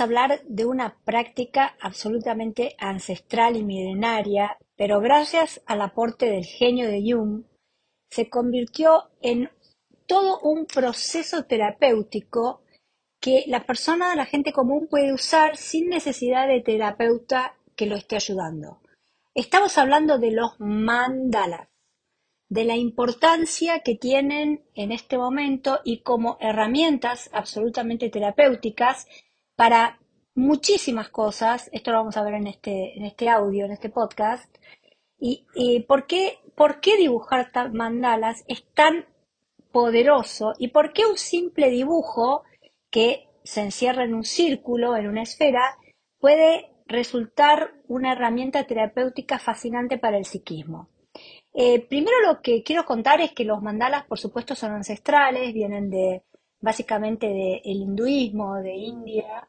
[0.00, 7.02] hablar de una práctica absolutamente ancestral y milenaria, pero gracias al aporte del genio de
[7.02, 7.44] Jung,
[8.10, 9.50] se convirtió en
[10.06, 12.62] todo un proceso terapéutico
[13.20, 18.16] que la persona, la gente común puede usar sin necesidad de terapeuta que lo esté
[18.16, 18.80] ayudando.
[19.34, 21.68] Estamos hablando de los mandalas,
[22.48, 29.06] de la importancia que tienen en este momento y como herramientas absolutamente terapéuticas
[29.58, 29.98] para
[30.36, 31.68] muchísimas cosas.
[31.72, 34.48] Esto lo vamos a ver en este, en este audio, en este podcast.
[35.18, 35.44] Y,
[35.88, 39.04] ¿por, qué, por qué dibujar mandalas es tan
[39.72, 42.44] poderoso y por qué un simple dibujo
[42.88, 45.76] que se encierra en un círculo, en una esfera,
[46.20, 50.88] puede resultar una herramienta terapéutica fascinante para el psiquismo.
[51.52, 55.90] Eh, primero lo que quiero contar es que los mandalas, por supuesto, son ancestrales, vienen
[55.90, 56.22] de
[56.60, 59.48] básicamente del hinduismo, de India,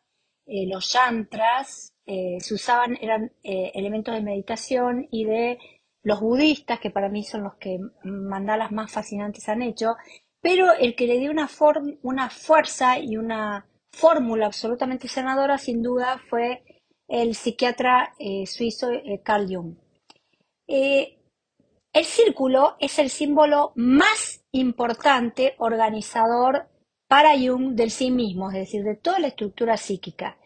[0.50, 5.60] eh, los yantras eh, se usaban, eran elementos de meditación y de
[6.04, 9.96] los budistas, que para mí son los que mandalas más fascinantes han hecho,
[10.42, 11.50] pero el que le dio una,
[12.02, 16.64] una fuerza y una fórmula absolutamente sanadora, sin duda, fue
[17.08, 18.14] el psiquiatra
[18.46, 18.90] suizo
[19.24, 19.76] Carl Jung.
[21.92, 26.70] El círculo es el símbolo más importante organizador
[27.10, 30.38] para Jung del sí mismo, es decir, de toda la estructura psíquica.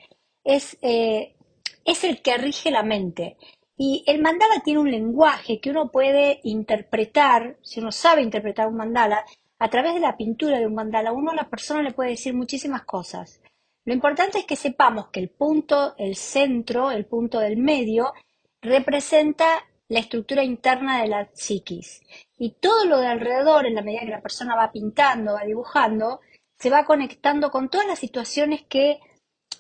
[0.46, 1.36] Es, eh,
[1.84, 3.36] es el que rige la mente.
[3.76, 8.78] Y el mandala tiene un lenguaje que uno puede interpretar, si uno sabe interpretar un
[8.78, 9.26] mandala,
[9.60, 12.34] a través de la pintura de un mandala, uno a la persona le puede decir
[12.34, 13.42] muchísimas cosas.
[13.84, 18.14] Lo importante es que sepamos que el punto, el centro, el punto del medio,
[18.62, 22.02] representa la estructura interna de la psiquis.
[22.38, 26.22] Y todo lo de alrededor, en la medida que la persona va pintando, va dibujando,
[26.58, 29.00] se va conectando con todas las situaciones que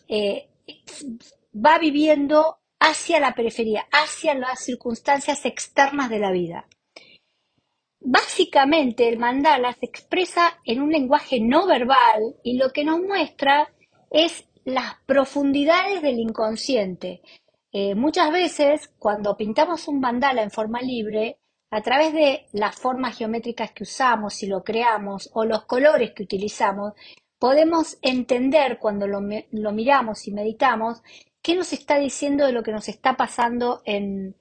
[0.07, 0.49] eh,
[1.53, 6.67] va viviendo hacia la periferia, hacia las circunstancias externas de la vida.
[7.99, 13.73] Básicamente el mandala se expresa en un lenguaje no verbal y lo que nos muestra
[14.11, 17.21] es las profundidades del inconsciente,
[17.75, 21.39] eh, muchas veces, cuando pintamos un mandala en forma libre,
[21.73, 26.21] a través de las formas geométricas que usamos, si lo creamos, o los colores que
[26.21, 26.93] utilizamos,
[27.39, 31.01] podemos entender cuando lo, miramos y meditamos
[31.41, 34.35] qué nos está diciendo de lo que nos está pasando en,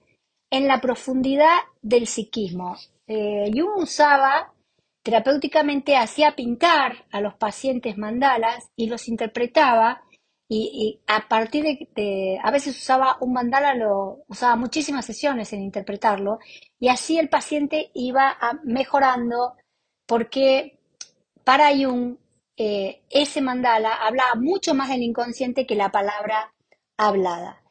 [0.51, 2.77] la profundidad del psiquismo.
[3.07, 4.53] Eh, Jung usaba
[5.03, 10.03] terapéuticamente, hacía pintar a los pacientes mandalas y los interpretaba
[10.55, 16.39] y, a partir de, a veces usaba un mandala, lo usaba muchísimas sesiones en interpretarlo,
[16.79, 19.55] y así el paciente iba mejorando,
[20.07, 20.79] porque
[21.45, 22.17] para Jung
[22.57, 26.53] eh, ese mandala hablaba mucho más del inconsciente que la palabra
[26.99, 27.63] hablada.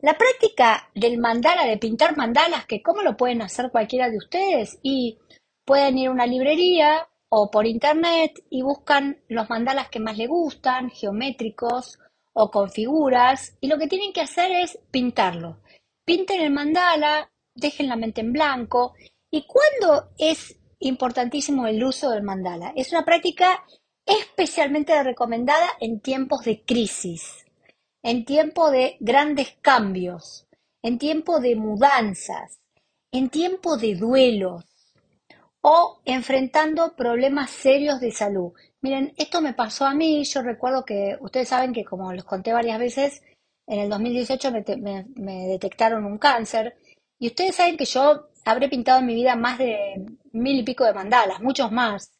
[0.00, 4.78] La práctica del mandala, de pintar mandalas, que cómo lo pueden hacer cualquiera de ustedes,
[4.82, 5.18] y
[5.64, 10.28] pueden ir a una librería o por internet y buscan los mandalas que más les
[10.28, 11.98] gustan, geométricos
[12.40, 15.58] o con figuras y lo que tienen que hacer es pintarlo.
[16.04, 18.94] Pinten el mandala, dejen la mente en blanco.
[19.30, 22.72] ¿Y cuándo es importantísimo el uso del mandala?
[22.76, 23.64] Es una práctica
[24.06, 27.44] especialmente recomendada en tiempos de crisis,
[28.02, 30.46] en tiempo de grandes cambios,
[30.82, 32.60] en tiempo de mudanzas,
[33.12, 34.64] en tiempo de duelos
[35.60, 38.52] o enfrentando problemas serios de salud.
[38.80, 42.52] Miren, esto me pasó a mí, yo recuerdo que ustedes saben que como les conté
[42.52, 43.22] varias veces,
[43.66, 46.76] en el 2018 me, me, detectaron un cáncer.
[47.18, 50.84] Y ustedes saben que yo habré pintado en mi vida más de mil y pico
[50.84, 52.12] de mandalas, muchos más,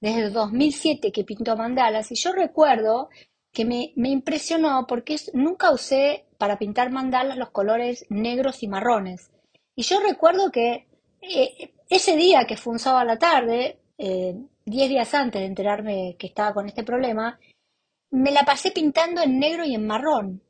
[0.00, 2.10] desde el 2007 que pinto mandalas.
[2.12, 3.08] Y yo recuerdo
[3.52, 9.30] que me, impresionó porque nunca usé para pintar mandalas los colores negros y marrones.
[9.74, 10.88] Y yo recuerdo que
[11.22, 15.46] eh, ese día que fue un sábado a la tarde, eh, diez días antes de
[15.46, 17.38] enterarme que estaba con este problema,
[18.10, 20.42] me la pasé pintando en negro y en marrón.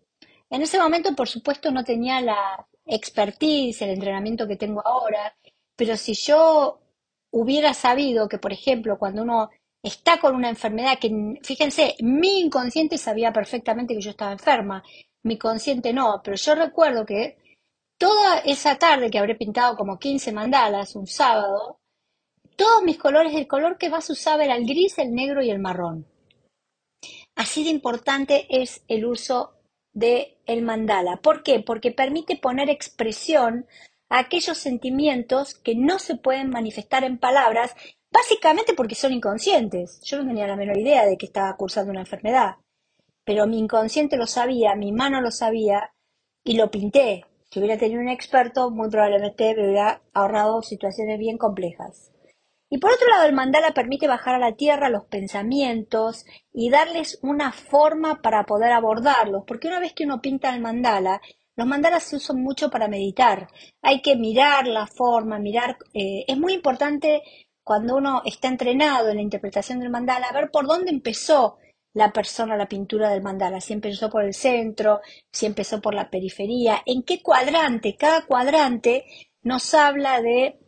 [0.50, 5.34] En ese momento, por supuesto, no tenía la expertise, el entrenamiento que tengo ahora,
[5.76, 6.80] pero si yo
[7.30, 9.50] hubiera sabido que, por ejemplo, cuando uno
[9.82, 14.82] está con una enfermedad que, fíjense, mi inconsciente sabía perfectamente que yo estaba enferma,
[15.22, 17.38] mi consciente no, pero yo recuerdo que
[17.98, 21.79] toda esa tarde que habré pintado como 15 mandalas un sábado,
[22.60, 25.60] todos mis colores, el color que más usaba era el gris, el negro y el
[25.60, 26.06] marrón.
[27.34, 29.54] Así de importante es el uso
[29.94, 31.22] del el mandala.
[31.22, 31.60] ¿Por qué?
[31.60, 33.66] Porque permite poner expresión
[34.10, 37.74] a aquellos sentimientos que no se pueden manifestar en palabras,
[38.12, 40.02] básicamente porque son inconscientes.
[40.04, 42.56] Yo no tenía la menor idea de que estaba cursando una enfermedad.
[43.24, 45.94] pero mi inconsciente lo sabía, mi mano lo sabía
[46.44, 47.24] y lo pinté.
[47.50, 52.10] Si hubiera tenido un experto, muy probablemente me hubiera ahorrado situaciones bien complejas.
[52.70, 57.18] Y por otro lado, el mandala permite bajar a la tierra los pensamientos y darles
[57.20, 61.20] una forma para poder abordarlos, porque una vez que uno pinta el mandala,
[61.56, 63.48] los mandalas se usan mucho para meditar.
[63.82, 65.76] Hay que mirar la forma, mirar.
[65.92, 67.22] Eh, es muy importante
[67.64, 71.58] cuando uno está entrenado en la interpretación del mandala, ver por dónde empezó
[71.92, 75.00] la persona la pintura del mandala, si empezó por el centro,
[75.32, 79.04] si empezó por la periferia, en qué cuadrante, cada cuadrante
[79.42, 80.59] nos habla de,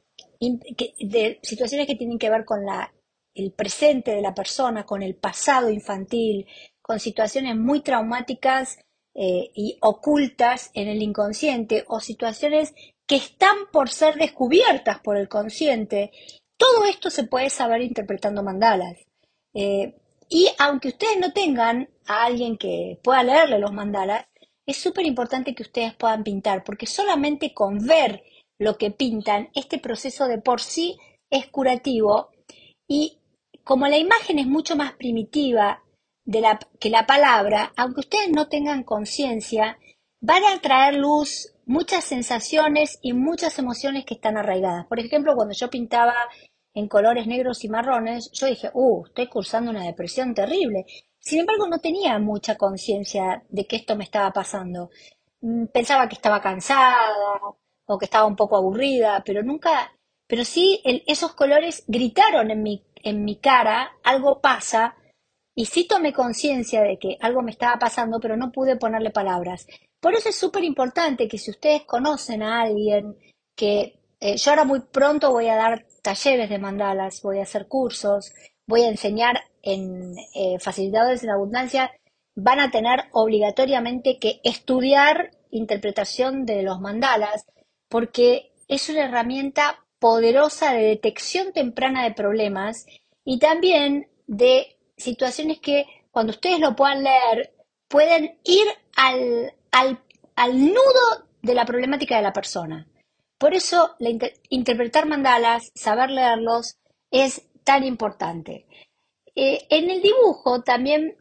[0.49, 2.93] de situaciones que tienen que ver con la,
[3.35, 6.47] el presente de la persona, con el pasado infantil,
[6.81, 8.79] con situaciones muy traumáticas
[9.15, 12.75] eh, y ocultas en el inconsciente o situaciones
[13.07, 16.11] que están por ser descubiertas por el consciente.
[16.57, 18.99] Todo esto se puede saber interpretando mandalas.
[19.55, 19.95] Eh,
[20.29, 24.25] y aunque ustedes no tengan a alguien que pueda leerle los mandalas,
[24.65, 28.23] es súper importante que ustedes puedan pintar, porque solamente con ver
[28.63, 30.99] lo que pintan, este proceso de por sí
[31.31, 32.31] es curativo
[32.87, 33.19] y
[33.65, 35.83] como la imagen es mucho más primitiva
[36.79, 39.79] que la palabra, aunque ustedes no tengan conciencia,
[40.21, 44.87] van a traer luz muchas sensaciones y muchas emociones que están arraigadas.
[44.87, 46.15] Por ejemplo, cuando yo pintaba
[46.75, 50.87] en colores negros y marrones, yo dije, uh, estoy cursando una depresión terrible.
[51.19, 54.91] Sin embargo, no tenía mucha conciencia de que esto me estaba pasando.
[55.41, 56.97] Mm, pensaba que estaba cansada
[57.99, 59.93] que estaba un poco aburrida, pero nunca,
[60.27, 64.97] pero sí esos colores gritaron en mi, en mi cara, algo pasa,
[65.55, 69.67] y sí tomé conciencia de que algo me estaba pasando, pero no pude ponerle palabras.
[70.01, 73.17] Por eso es súper importante que si ustedes conocen a alguien
[73.55, 77.69] que eh, yo ahora muy pronto voy a dar talleres de mandalas, voy a hacer
[77.69, 78.33] cursos,
[78.67, 81.93] voy a enseñar en eh, facilitadores en abundancia,
[82.35, 87.47] van a tener obligatoriamente que estudiar interpretación de los mandalas,
[87.93, 92.87] porque es una herramienta poderosa de detección temprana de problemas
[93.23, 97.53] y también de situaciones que cuando ustedes lo puedan leer,
[97.89, 98.67] pueden ir
[98.97, 102.89] al, al, nudo de la problemática de la persona.
[103.37, 103.95] Por eso
[104.49, 106.79] interpretar mandalas, saber leerlos,
[107.11, 108.65] es tan importante.
[109.35, 111.15] Eh, en el dibujo también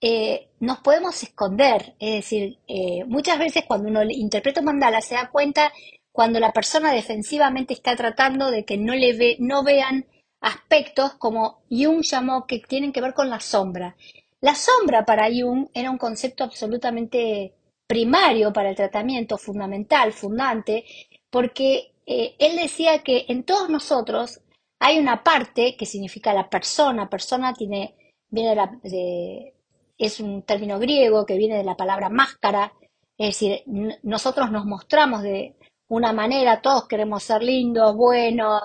[0.00, 5.28] eh, nos podemos esconder, es decir, eh, muchas veces cuando uno interpreta mandalas se da
[5.30, 5.70] cuenta
[6.14, 10.06] cuando la persona defensivamente está tratando de que no le ve, no vean
[10.40, 13.96] aspectos como Jung llamó que tienen que ver con la sombra.
[14.40, 17.56] La sombra para Jung era un concepto absolutamente
[17.88, 20.84] primario para el tratamiento, fundamental, fundante,
[21.30, 24.40] porque eh, él decía que en todos nosotros
[24.78, 27.10] hay una parte que significa la persona.
[27.10, 27.96] Persona tiene,
[28.28, 29.54] viene de,
[29.98, 32.72] es un término griego que viene de la palabra máscara,
[33.18, 33.64] es decir,
[34.04, 35.56] nosotros nos mostramos de
[35.94, 38.62] una manera, todos queremos ser lindos, buenos,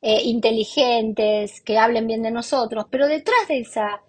[0.00, 4.02] eh, inteligentes, que hablen bien de nosotros, pero detrás de esa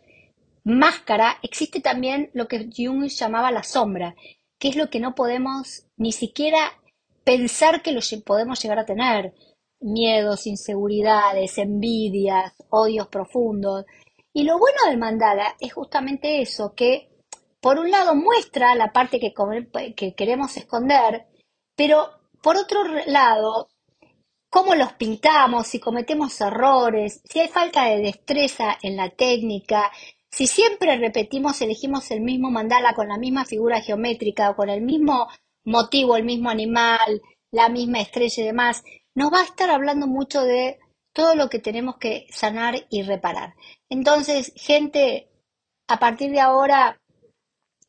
[0.63, 4.16] máscara existe también lo que Jung llamaba la sombra,
[4.60, 6.60] que es lo que no podemos ni siquiera
[7.24, 9.33] pensar que lo podemos llegar a tener.
[9.81, 13.85] Miedos, inseguridades, envidias, odios profundos.
[14.33, 17.09] Y lo bueno del mandala es justamente eso, que
[17.61, 19.33] por un lado muestra la parte que,
[19.95, 21.28] que queremos esconder,
[21.76, 23.69] pero por otro lado
[24.49, 29.91] cómo los pintamos, si cometemos errores, si hay falta de destreza en la técnica,
[30.31, 34.81] si siempre repetimos, elegimos el mismo mandala con la misma figura geométrica o con el
[34.81, 35.27] mismo
[35.65, 38.83] motivo, el mismo animal, la misma estrella y demás,
[39.15, 40.79] nos va a estar hablando mucho de
[41.13, 43.55] todo lo que tenemos que sanar y reparar.
[43.89, 45.29] Entonces, gente,
[45.87, 47.01] a partir de ahora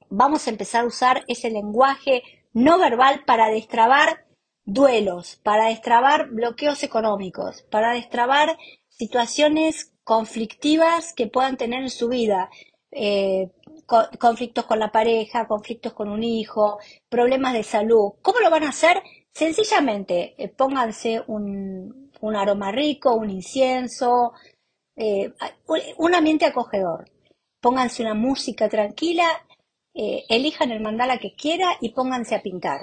[0.08, 4.26] vamos a empezar a usar ese lenguaje no verbal para destrabar
[4.72, 8.56] duelos, para destrabar bloqueos económicos, para destrabar
[8.88, 12.50] situaciones conflictivas que puedan tener en su vida,
[12.92, 13.50] eh,
[14.18, 18.12] conflictos con la pareja, conflictos con un hijo, problemas de salud.
[18.22, 19.02] ¿Cómo lo van a hacer?
[19.32, 24.32] Sencillamente, eh, pónganse un, aroma rico, un incienso,
[24.96, 25.32] eh,
[25.98, 27.10] un ambiente acogedor.
[27.60, 29.28] Pónganse una música tranquila,
[29.92, 32.80] elijan el mandala que quiera y pónganse a pintar.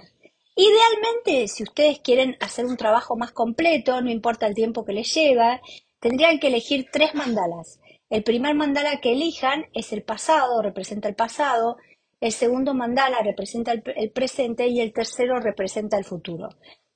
[0.60, 5.14] Idealmente, si ustedes quieren hacer un trabajo más completo, no importa el tiempo que les
[5.14, 5.62] lleva,
[6.00, 7.80] tendrían que elegir tres mandalas.
[8.10, 11.78] El primer mandala que elijan es el pasado, representa el pasado,
[12.20, 16.50] el segundo mandala representa el, presente y el tercero representa el futuro.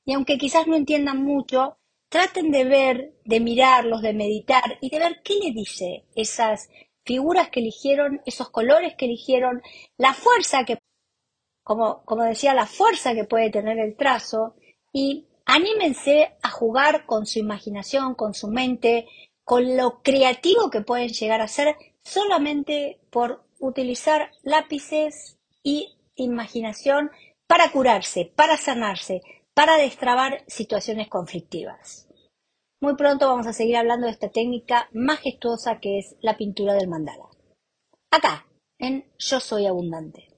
[0.06, 1.78] Y aunque quizás no entiendan mucho,
[2.10, 6.68] traten de ver, de mirarlos, de meditar y de ver qué le dice esas
[7.06, 9.62] figuras que eligieron, esos colores que eligieron,
[9.98, 10.80] la fuerza que,
[11.64, 14.56] como, decía, la fuerza que puede tener el trazo
[14.92, 19.08] y anímense a jugar con su imaginación, con su mente,
[19.44, 27.12] con lo creativo que pueden llegar a ser solamente por utilizar lápices y imaginación
[27.48, 29.22] para curarse, para sanarse,
[29.54, 32.08] para destrabar situaciones conflictivas.
[32.82, 36.88] Muy pronto vamos a seguir hablando de esta técnica majestuosa que es la pintura del
[36.88, 37.30] mandala.
[38.10, 38.48] Acá,
[38.80, 40.31] en Yo Soy Abundante.